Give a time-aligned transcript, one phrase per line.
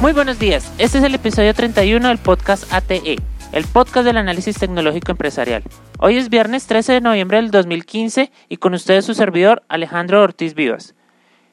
[0.00, 3.16] Muy buenos días, este es el episodio 31 del podcast ATE,
[3.52, 5.62] el podcast del análisis tecnológico empresarial.
[5.98, 10.54] Hoy es viernes 13 de noviembre del 2015 y con ustedes su servidor Alejandro Ortiz
[10.54, 10.94] Vivas.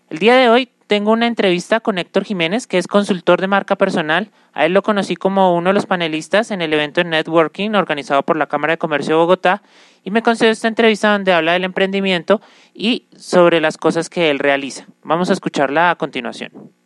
[0.10, 3.76] El día de hoy tengo una entrevista con Héctor Jiménez, que es consultor de marca
[3.76, 4.32] personal.
[4.54, 8.24] A él lo conocí como uno de los panelistas en el evento de networking organizado
[8.24, 9.62] por la Cámara de Comercio de Bogotá
[10.06, 12.40] y me concedió esta entrevista donde habla del emprendimiento
[12.74, 14.88] y sobre las cosas que él realiza.
[15.04, 16.77] Vamos a escucharla a continuación.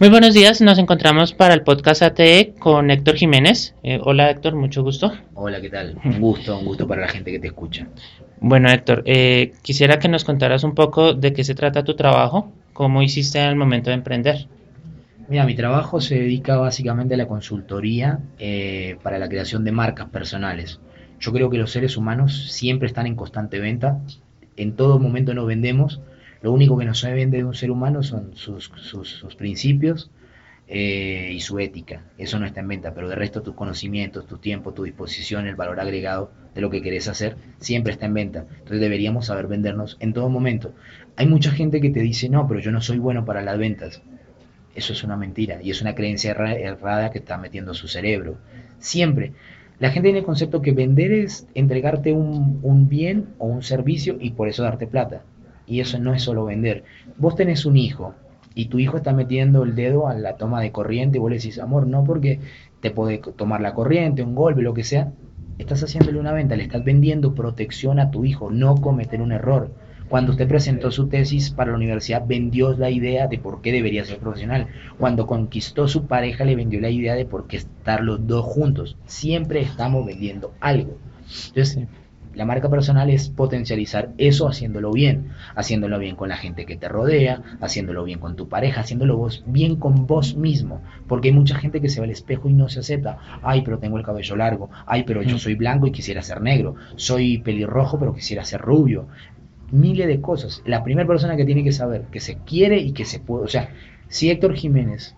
[0.00, 3.74] Muy buenos días, nos encontramos para el podcast ATE con Héctor Jiménez.
[3.82, 5.12] Eh, hola Héctor, mucho gusto.
[5.34, 5.98] Hola, ¿qué tal?
[6.02, 7.86] Un gusto, un gusto para la gente que te escucha.
[8.40, 12.50] Bueno Héctor, eh, quisiera que nos contaras un poco de qué se trata tu trabajo,
[12.72, 14.46] cómo hiciste en el momento de emprender.
[15.28, 20.08] Mira, mi trabajo se dedica básicamente a la consultoría eh, para la creación de marcas
[20.08, 20.80] personales.
[21.18, 24.00] Yo creo que los seres humanos siempre están en constante venta,
[24.56, 26.00] en todo momento nos vendemos,
[26.42, 30.10] lo único que no se vende de un ser humano son sus, sus, principios
[30.68, 32.04] eh, y su ética.
[32.16, 35.56] Eso no está en venta, pero de resto tus conocimientos, tu tiempo, tu disposición, el
[35.56, 38.46] valor agregado de lo que querés hacer, siempre está en venta.
[38.50, 40.74] Entonces deberíamos saber vendernos en todo momento.
[41.16, 44.02] Hay mucha gente que te dice, no, pero yo no soy bueno para las ventas.
[44.74, 48.38] Eso es una mentira y es una creencia errada que está metiendo su cerebro.
[48.78, 49.32] Siempre.
[49.78, 54.16] La gente tiene el concepto que vender es entregarte un, un bien o un servicio
[54.20, 55.22] y por eso darte plata.
[55.70, 56.82] Y eso no es solo vender.
[57.16, 58.14] Vos tenés un hijo
[58.56, 61.36] y tu hijo está metiendo el dedo a la toma de corriente y vos le
[61.36, 62.40] decís, amor, no porque
[62.80, 65.12] te puede tomar la corriente, un golpe, lo que sea.
[65.58, 69.70] Estás haciéndole una venta, le estás vendiendo protección a tu hijo, no cometer un error.
[70.08, 74.04] Cuando usted presentó su tesis para la universidad, vendió la idea de por qué debería
[74.04, 74.66] ser profesional.
[74.98, 78.96] Cuando conquistó su pareja, le vendió la idea de por qué estar los dos juntos.
[79.06, 80.96] Siempre estamos vendiendo algo.
[81.46, 81.86] Entonces,
[82.34, 86.88] la marca personal es potencializar eso haciéndolo bien, haciéndolo bien con la gente que te
[86.88, 91.56] rodea, haciéndolo bien con tu pareja, haciéndolo vos bien con vos mismo, porque hay mucha
[91.56, 93.18] gente que se ve al espejo y no se acepta.
[93.42, 94.70] Ay, pero tengo el cabello largo.
[94.86, 95.40] Ay, pero yo mm.
[95.40, 96.76] soy blanco y quisiera ser negro.
[96.96, 99.08] Soy pelirrojo pero quisiera ser rubio.
[99.72, 100.62] Miles de cosas.
[100.64, 103.48] La primera persona que tiene que saber que se quiere y que se puede, o
[103.48, 103.70] sea,
[104.08, 105.16] si Héctor Jiménez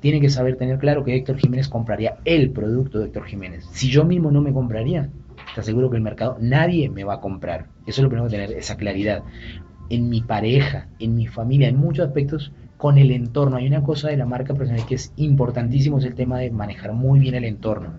[0.00, 3.66] tiene que saber tener claro que Héctor Jiménez compraría el producto de Héctor Jiménez.
[3.72, 5.10] Si yo mismo no me compraría,
[5.54, 7.66] te aseguro que el mercado nadie me va a comprar.
[7.86, 9.22] Eso es lo primero que tener, esa claridad.
[9.90, 13.56] En mi pareja, en mi familia, en muchos aspectos, con el entorno.
[13.56, 16.92] Hay una cosa de la marca personal que es importantísimo, es el tema de manejar
[16.92, 17.94] muy bien el entorno.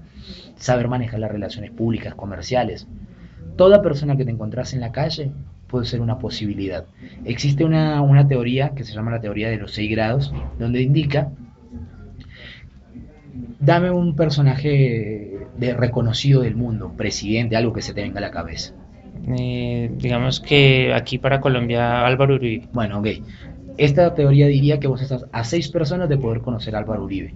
[0.56, 2.88] Saber manejar las relaciones públicas, comerciales.
[3.56, 5.32] Toda persona que te encontrás en la calle
[5.68, 6.86] puede ser una posibilidad.
[7.26, 11.30] Existe una, una teoría que se llama la teoría de los seis grados, donde indica,
[13.60, 18.32] dame un personaje de reconocido del mundo, presidente, algo que se te venga a la
[18.32, 18.74] cabeza.
[19.28, 22.68] Eh, digamos que aquí para Colombia Álvaro Uribe.
[22.72, 23.08] Bueno, ok.
[23.78, 27.34] Esta teoría diría que vos estás a seis personas de poder conocer a Álvaro Uribe.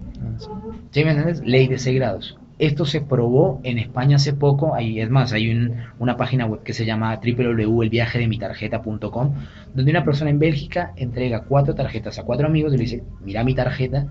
[0.90, 1.42] ¿Sí me entiendes?
[1.42, 2.36] Ley de seis grados.
[2.58, 6.72] Esto se probó en España hace poco, ahí es más, hay una página web que
[6.72, 9.34] se llama www.elviajedemitarjeta.com,
[9.74, 13.42] donde una persona en Bélgica entrega cuatro tarjetas a cuatro amigos y le dice, mira
[13.42, 14.06] mi tarjeta,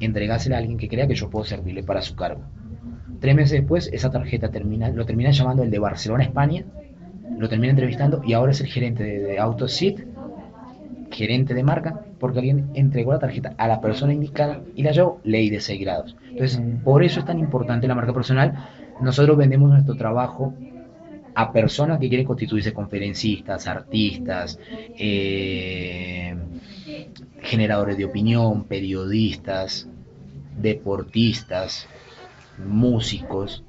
[0.00, 2.42] entregásela a alguien que crea que yo puedo servirle para su cargo.
[3.20, 6.64] Tres meses después, esa tarjeta termina, lo termina llamando el de Barcelona, España,
[7.38, 10.00] lo termina entrevistando y ahora es el gerente de, de AutoSeat,
[11.10, 15.20] gerente de marca, porque alguien entregó la tarjeta a la persona indicada y la llevó
[15.24, 16.16] ley de 6 grados.
[16.30, 18.68] Entonces, por eso es tan importante la marca personal.
[19.00, 20.54] Nosotros vendemos nuestro trabajo
[21.38, 24.58] a personas que quieren constituirse conferencistas, artistas,
[24.98, 26.34] eh,
[27.42, 29.86] generadores de opinión, periodistas,
[30.58, 31.88] deportistas,
[32.66, 33.62] músicos,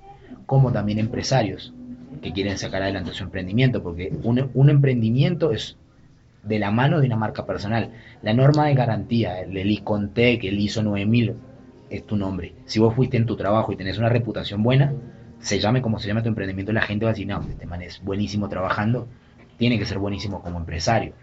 [0.45, 1.73] como también empresarios
[2.21, 5.75] que quieren sacar adelante su emprendimiento, porque un, emprendimiento es
[6.43, 7.91] de la mano de una marca personal.
[8.21, 11.35] La norma de garantía, el, ICONTEC, el ISO 9000,
[11.89, 12.53] es tu nombre.
[12.63, 14.93] Si vos fuiste en tu trabajo y tenés una reputación buena,
[15.39, 17.81] se llame como se llame tu emprendimiento, la gente va a decir, no, este man
[18.03, 19.07] buenísimo trabajando,
[19.57, 21.13] tiene que ser buenísimo como empresario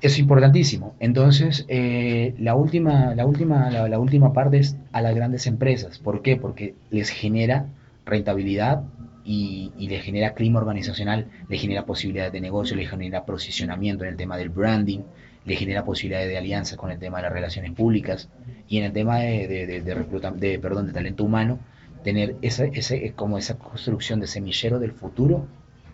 [0.00, 0.94] es importantísimo.
[1.00, 5.98] Entonces, eh, la, última, la, última, la, última parte es a las grandes empresas.
[5.98, 6.36] ¿Por qué?
[6.36, 7.66] Porque les genera
[8.04, 8.84] rentabilidad
[9.24, 14.10] y, y les genera clima organizacional, les genera posibilidades de negocio, les genera posicionamiento en
[14.10, 15.00] el tema del branding,
[15.44, 18.28] les genera posibilidades de alianza con el tema de las relaciones públicas
[18.68, 21.58] y en el tema de, de, de, perdón, de talento humano,
[22.02, 25.46] tener esa, ese, como esa construcción de semillero del futuro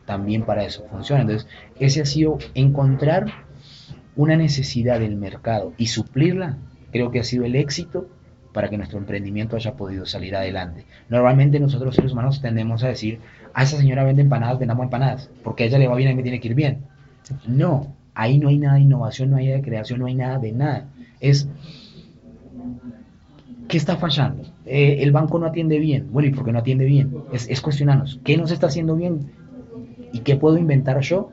[0.05, 1.23] también para eso funciona.
[1.23, 1.49] Entonces,
[1.81, 3.27] ese ha sido encontrar
[4.17, 6.59] una necesidad del mercado y suplirla,
[6.93, 8.09] creo que ha sido el éxito
[8.53, 10.85] para que nuestro emprendimiento haya podido salir adelante.
[11.09, 13.19] Normalmente nosotros los seres humanos tendemos a decir,
[13.53, 16.23] a esa señora vende empanadas, vendamos empanadas, porque a ella le va bien y me
[16.23, 16.85] tiene que ir bien.
[17.49, 20.53] No, ahí no hay nada de innovación, no hay de creación, no hay nada de
[20.53, 20.87] nada.
[21.19, 21.49] Es,
[23.67, 24.45] ¿qué está fallando?
[24.65, 26.11] Eh, el banco no atiende bien.
[26.13, 27.25] Bueno, ¿y por qué no atiende bien?
[27.31, 29.33] Es, es cuestionarnos, ¿qué nos está haciendo bien?
[30.13, 31.31] ¿Y qué puedo inventar yo?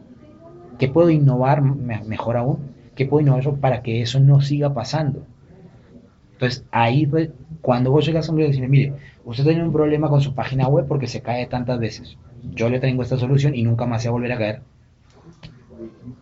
[0.77, 2.75] ¿Qué puedo innovar mejor aún?
[2.95, 5.27] ¿Qué puedo innovar yo para que eso no siga pasando?
[6.33, 7.09] Entonces, ahí,
[7.61, 10.67] cuando vos llegas a un y decís, mire, usted tiene un problema con su página
[10.67, 12.17] web porque se cae tantas veces.
[12.41, 14.61] Yo le tengo esta solución y nunca más se va a volver a caer.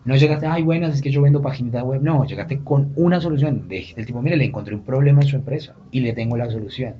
[0.05, 2.01] No llegaste, ay, buenas, es que yo vendo páginas web.
[2.01, 3.67] No, llegaste con una solución.
[3.67, 6.95] del tipo, mire, le encontré un problema en su empresa y le tengo la solución.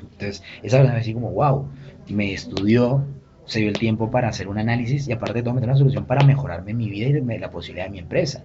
[0.00, 1.68] Entonces, esa persona decía como, wow,
[2.08, 3.04] me estudió,
[3.44, 6.04] se dio el tiempo para hacer un análisis y aparte de todo me una solución
[6.04, 8.44] para mejorarme mi vida y la posibilidad de mi empresa.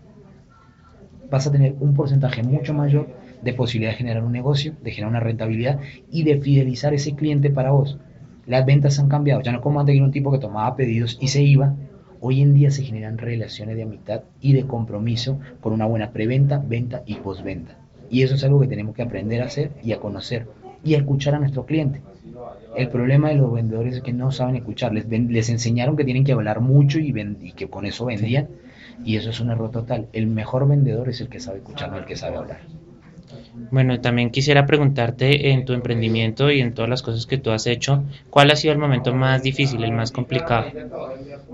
[1.30, 3.08] Vas a tener un porcentaje mucho mayor
[3.42, 5.80] de posibilidad de generar un negocio, de generar una rentabilidad
[6.12, 7.98] y de fidelizar ese cliente para vos.
[8.46, 11.42] Las ventas han cambiado, ya no como antes un tipo que tomaba pedidos y se
[11.42, 11.76] iba,
[12.22, 16.64] Hoy en día se generan relaciones de amistad y de compromiso con una buena preventa,
[16.66, 17.78] venta y postventa.
[18.10, 20.48] Y eso es algo que tenemos que aprender a hacer y a conocer
[20.84, 22.02] y a escuchar a nuestro cliente.
[22.76, 24.94] El problema de los vendedores es que no saben escuchar.
[24.94, 28.50] Les, enseñaron que tienen que hablar mucho y, y, que con eso vendían.
[29.04, 30.08] Y eso es un error total.
[30.14, 32.60] El mejor vendedor es el que sabe escuchar, no el que sabe hablar.
[33.56, 37.68] Bueno, también quisiera preguntarte en tu emprendimiento y en todas las cosas que tú has
[37.68, 40.76] hecho, ¿cuál ha sido el momento más difícil, el más complicado?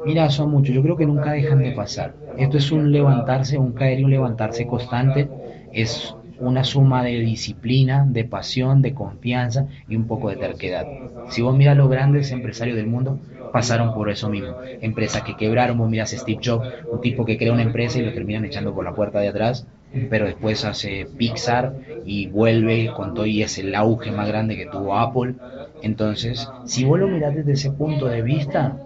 [0.03, 2.17] Mira, son muchos, yo creo que nunca dejan de pasar.
[2.35, 5.31] Esto es un levantarse, un caer y un levantarse constante.
[5.71, 10.89] Es una suma de disciplina, de pasión, de confianza y un poco de terquedad.
[11.25, 13.21] Si vos miras los grandes empresarios del mundo,
[13.51, 14.57] pasaron por eso mismo.
[14.79, 18.03] Empresas que quebraron, vos miras a Steve Jobs, un tipo que crea una empresa y
[18.03, 19.67] lo terminan echando por la puerta de atrás,
[20.09, 21.73] pero después hace Pixar
[22.05, 25.35] y vuelve con todo y es el auge más grande que tuvo Apple.
[25.81, 28.77] Entonces, si vos lo mirás desde ese punto de vista,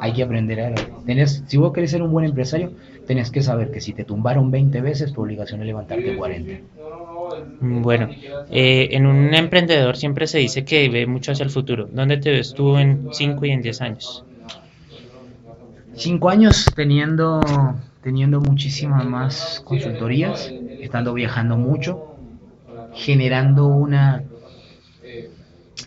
[0.00, 2.72] hay que aprender a tenés, Si vos querés ser un buen empresario,
[3.06, 6.60] tenés que saber que si te tumbaron 20 veces, tu obligación es levantarte 40.
[7.60, 8.08] Mm, bueno,
[8.50, 11.88] eh, en un emprendedor siempre se dice que ve mucho hacia el futuro.
[11.90, 14.24] ¿Dónde te ves tú en 5 y en 10 años?
[15.94, 17.40] 5 años teniendo
[18.06, 22.14] teniendo muchísimas más consultorías, estando viajando mucho,
[22.94, 24.22] generando una,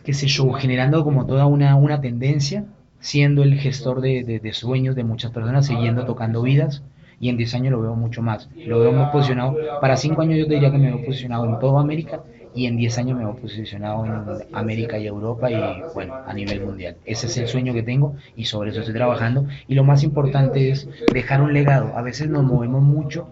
[0.04, 2.66] qué sé yo, generando como toda una, una tendencia,
[3.00, 6.83] siendo el gestor de, de, sueños de muchas personas, siguiendo tocando vidas,
[7.21, 8.50] y en 10 años lo veo mucho más.
[8.66, 11.57] Lo veo más posicionado, para 5 años yo te diría que me veo posicionado en
[11.57, 14.13] toda América y en 10 años me voy posicionado en
[14.53, 16.95] América y Europa y bueno, a nivel mundial.
[17.05, 19.45] Ese es el sueño que tengo y sobre eso estoy trabajando.
[19.67, 21.95] Y lo más importante es dejar un legado.
[21.95, 23.29] A veces nos movemos mucho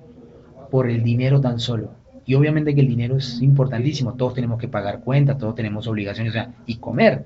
[0.69, 1.91] por el dinero tan solo.
[2.25, 4.13] Y obviamente que el dinero es importantísimo.
[4.13, 7.23] Todos tenemos que pagar cuentas, todos tenemos obligaciones, o sea, y comer.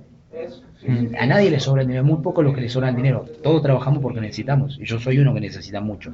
[1.20, 3.26] A nadie le sobra el dinero, muy poco lo que le sobra el dinero.
[3.44, 6.12] Todos trabajamos porque necesitamos, y yo soy uno que necesita mucho.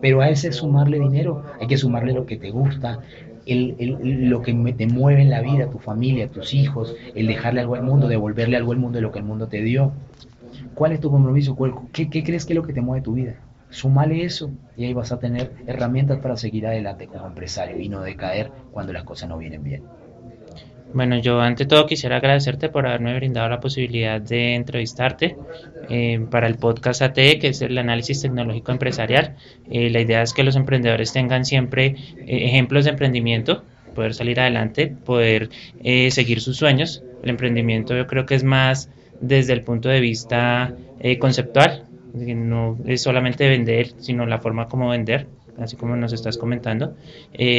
[0.00, 3.00] Pero a ese sumarle dinero, hay que sumarle lo que te gusta,
[3.44, 3.76] el,
[4.30, 7.82] lo que te mueve en la vida, tu familia, tus hijos, el dejarle algo al
[7.82, 9.96] mundo, devolverle algo al mundo de lo que el mundo te dio.
[10.74, 11.56] ¿Cuál es tu compromiso?
[11.92, 13.42] ¿Qué, qué crees que es lo que te mueve tu vida?
[13.70, 18.02] Sumale eso y ahí vas a tener herramientas para seguir adelante como empresario y no
[18.02, 20.01] decaer cuando las cosas no vienen bien.
[20.94, 25.36] Bueno, yo ante todo quisiera agradecerte por haberme brindado la posibilidad de entrevistarte
[25.88, 29.36] eh, para el podcast ATE, que es el análisis tecnológico empresarial.
[29.70, 33.64] Eh, la idea es que los emprendedores tengan siempre eh, ejemplos de emprendimiento,
[33.94, 35.48] poder salir adelante, poder
[36.10, 37.02] seguir sus sueños.
[37.22, 38.90] El emprendimiento yo creo que es más
[39.20, 40.74] desde el punto de vista
[41.18, 45.26] conceptual, no es solamente vender, sino la forma como vender
[45.58, 46.96] así como nos estás comentando.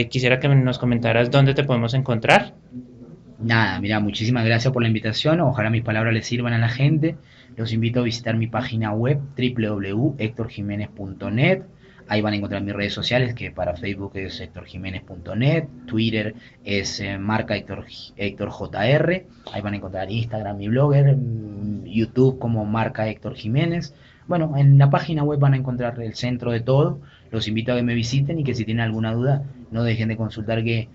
[0.10, 2.56] quisiera que nos comentaras dónde te podemos encontrar
[3.44, 5.40] nada, mira, muchísimas gracias por la invitación.
[5.42, 7.18] Ojalá mis palabras les sirvan a la gente.
[7.56, 11.62] Los invito a visitar mi página web www.hectorjiménez.net.
[12.08, 16.36] Ahí van a encontrar mis redes sociales, que para Facebook es hectorjiménez.net, Twitter
[16.66, 23.36] es eh, marca ahí van a encontrar Instagram, mi blogger, mm, YouTube como marca Héctor
[23.36, 23.96] Jiménez.
[24.28, 27.00] Bueno, en la página web van a encontrar el centro de todo.
[27.32, 30.18] Los invito a que me visiten y que si tienen alguna duda no dejen de
[30.18, 30.90] consultar que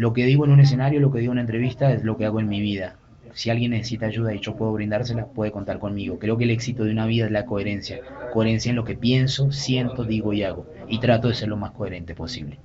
[0.00, 2.24] lo que digo en un escenario, lo que digo en una entrevista es lo que
[2.24, 2.96] hago en mi vida.
[3.34, 6.18] Si alguien necesita ayuda y yo puedo brindársela, puede contar conmigo.
[6.18, 8.00] Creo que el éxito de una vida es la coherencia.
[8.32, 10.66] Coherencia en lo que pienso, siento, digo y hago.
[10.88, 12.58] Y trato de ser lo más coherente posible.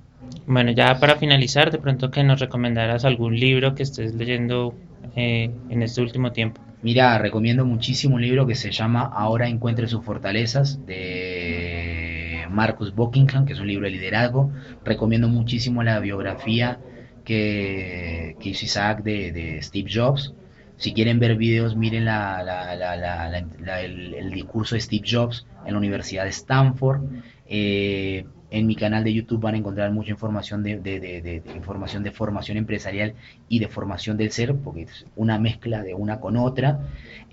[0.46, 4.74] Bueno, ya para finalizar, de pronto que nos recomendaras algún libro que estés leyendo
[5.14, 6.62] eh, en este último tiempo.
[6.80, 13.44] Mira, recomiendo muchísimo un libro que se llama Ahora encuentre sus fortalezas de Marcus Buckingham,
[13.44, 14.50] que es un libro de liderazgo.
[14.86, 16.78] Recomiendo muchísimo la biografía
[17.26, 20.32] que, hizo Isaac de, Steve Jobs.
[20.78, 23.42] Si quieren ver videos, miren la,
[23.82, 27.02] el, discurso de Steve Jobs en la Universidad de Stanford.
[27.46, 32.56] Eh, en mi canal de YouTube van a encontrar mucha información de, información de formación
[32.58, 33.14] empresarial
[33.48, 36.80] y de formación del ser, porque es una mezcla de una con otra.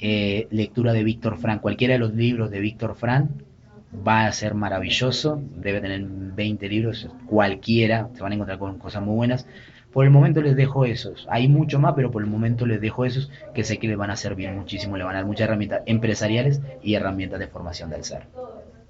[0.01, 3.29] Eh, lectura de Víctor Frank, cualquiera de los libros de Víctor Frank
[4.05, 9.03] va a ser maravilloso, debe tener 20 libros, cualquiera, se van a encontrar con cosas
[9.03, 9.45] muy buenas.
[9.93, 13.05] Por el momento les dejo esos, hay mucho más, pero por el momento les dejo
[13.05, 15.83] esos que sé que les van a servir muchísimo, le van a dar muchas herramientas
[15.85, 18.23] empresariales y herramientas de formación del ser.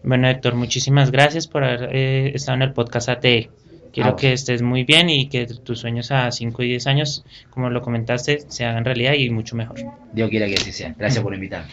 [0.02, 3.50] Bueno, Héctor, muchísimas gracias por haber eh, estado en el podcast ATE.
[3.92, 7.70] Quiero que estés muy bien y que tus sueños a 5 y 10 años, como
[7.70, 9.78] lo comentaste, se hagan realidad y mucho mejor.
[10.12, 10.96] Dios quiera que así sea.
[10.98, 11.70] Gracias por invitarme.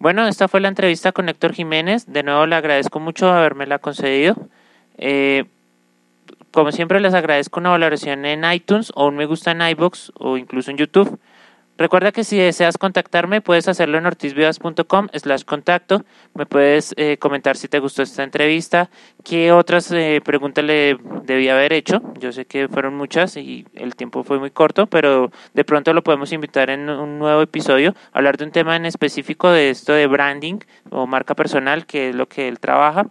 [0.00, 2.06] Bueno, esta fue la entrevista con Héctor Jiménez.
[2.06, 4.34] De nuevo le agradezco mucho haberme concedido.
[4.96, 5.44] Eh,
[6.52, 10.38] como siempre les agradezco una valoración en iTunes o un me gusta en iBox o
[10.38, 11.20] incluso en YouTube.
[11.80, 16.04] Recuerda que si deseas contactarme puedes hacerlo en ortizvivas.com slash contacto.
[16.34, 18.90] Me puedes eh, comentar si te gustó esta entrevista,
[19.24, 22.02] qué otras eh, preguntas le debía haber hecho.
[22.18, 26.02] Yo sé que fueron muchas y el tiempo fue muy corto, pero de pronto lo
[26.02, 30.06] podemos invitar en un nuevo episodio, hablar de un tema en específico de esto de
[30.06, 30.58] branding
[30.90, 33.06] o marca personal, que es lo que él trabaja,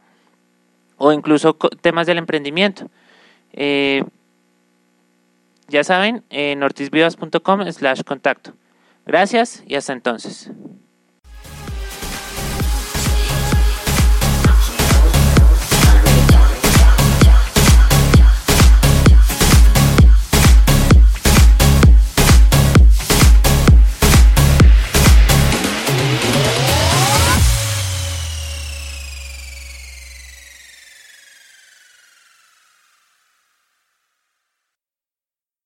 [0.98, 2.88] o incluso temas del emprendimiento.
[3.52, 4.04] Eh,
[5.70, 8.59] ya saben, en ortizvivas.com slash contacto.
[9.10, 10.52] Gracias y hasta entonces.